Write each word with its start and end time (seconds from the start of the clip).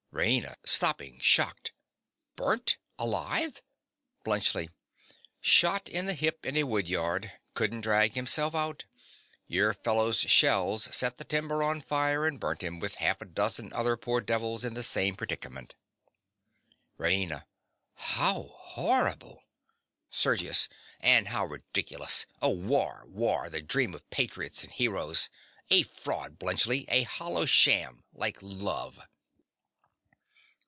RAINA. 0.13 0.57
(stopping, 0.65 1.19
shocked). 1.21 1.71
Burnt 2.35 2.75
alive! 2.99 3.61
BLUNTSCHLI. 4.25 4.69
Shot 5.41 5.87
in 5.87 6.05
the 6.05 6.13
hip 6.15 6.45
in 6.45 6.57
a 6.57 6.63
wood 6.65 6.87
yard. 6.89 7.31
Couldn't 7.55 7.79
drag 7.81 8.11
himself 8.11 8.53
out. 8.53 8.83
Your 9.47 9.73
fellows' 9.73 10.19
shells 10.19 10.93
set 10.95 11.15
the 11.17 11.23
timber 11.23 11.63
on 11.63 11.79
fire 11.81 12.27
and 12.27 12.41
burnt 12.41 12.61
him, 12.61 12.79
with 12.81 12.95
half 12.95 13.21
a 13.21 13.25
dozen 13.25 13.71
other 13.71 13.95
poor 13.95 14.19
devils 14.21 14.65
in 14.65 14.73
the 14.73 14.83
same 14.83 15.15
predicament. 15.15 15.73
RAINA. 16.99 17.45
How 17.95 18.41
horrible! 18.57 19.45
SERGIUS. 20.09 20.67
And 20.99 21.29
how 21.29 21.45
ridiculous! 21.45 22.25
Oh, 22.41 22.49
war! 22.49 23.05
war! 23.07 23.49
the 23.49 23.61
dream 23.61 23.93
of 23.95 24.07
patriots 24.09 24.61
and 24.61 24.73
heroes! 24.73 25.29
A 25.69 25.81
fraud, 25.83 26.37
Bluntschli, 26.37 26.83
a 26.89 27.03
hollow 27.03 27.45
sham, 27.45 28.03
like 28.11 28.37
love. 28.41 28.99